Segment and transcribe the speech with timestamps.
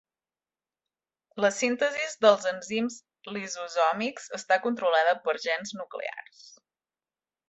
[1.43, 2.97] La síntesis dels enzims
[3.35, 6.41] lisosòmics està controlada por gens nuclears.